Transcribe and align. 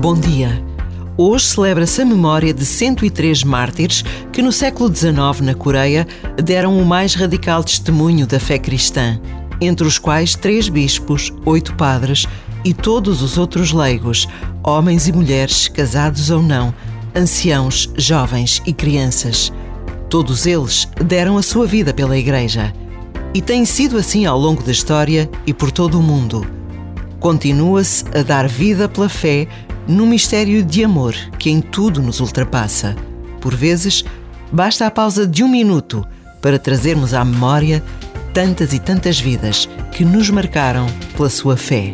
Bom 0.00 0.14
dia. 0.14 0.64
Hoje 1.16 1.46
celebra-se 1.46 2.02
a 2.02 2.04
memória 2.04 2.54
de 2.54 2.64
103 2.64 3.42
mártires 3.42 4.04
que, 4.32 4.40
no 4.40 4.52
século 4.52 4.94
XIX, 4.94 5.40
na 5.42 5.54
Coreia, 5.54 6.06
deram 6.36 6.78
o 6.78 6.86
mais 6.86 7.16
radical 7.16 7.64
testemunho 7.64 8.24
da 8.24 8.38
fé 8.38 8.60
cristã, 8.60 9.20
entre 9.60 9.84
os 9.84 9.98
quais 9.98 10.36
três 10.36 10.68
bispos, 10.68 11.32
oito 11.44 11.74
padres 11.74 12.28
e 12.64 12.72
todos 12.72 13.22
os 13.22 13.36
outros 13.36 13.72
leigos, 13.72 14.28
homens 14.62 15.08
e 15.08 15.12
mulheres, 15.12 15.66
casados 15.66 16.30
ou 16.30 16.44
não, 16.44 16.72
anciãos, 17.12 17.92
jovens 17.96 18.62
e 18.64 18.72
crianças. 18.72 19.52
Todos 20.08 20.46
eles 20.46 20.86
deram 21.04 21.36
a 21.36 21.42
sua 21.42 21.66
vida 21.66 21.92
pela 21.92 22.16
Igreja. 22.16 22.72
E 23.34 23.42
tem 23.42 23.64
sido 23.64 23.98
assim 23.98 24.26
ao 24.26 24.38
longo 24.38 24.62
da 24.62 24.70
história 24.70 25.28
e 25.44 25.52
por 25.52 25.72
todo 25.72 25.98
o 25.98 26.02
mundo. 26.02 26.46
Continua-se 27.18 28.04
a 28.16 28.22
dar 28.22 28.46
vida 28.46 28.88
pela 28.88 29.08
fé 29.08 29.48
num 29.88 30.06
mistério 30.06 30.62
de 30.62 30.84
amor 30.84 31.14
que 31.38 31.50
em 31.50 31.60
tudo 31.60 32.02
nos 32.02 32.20
ultrapassa. 32.20 32.94
Por 33.40 33.54
vezes, 33.56 34.04
basta 34.52 34.86
a 34.86 34.90
pausa 34.90 35.26
de 35.26 35.42
um 35.42 35.48
minuto 35.48 36.06
para 36.40 36.58
trazermos 36.58 37.14
à 37.14 37.24
memória 37.24 37.82
tantas 38.32 38.72
e 38.72 38.78
tantas 38.78 39.18
vidas 39.18 39.68
que 39.90 40.04
nos 40.04 40.30
marcaram 40.30 40.86
pela 41.16 41.30
sua 41.30 41.56
fé. 41.56 41.92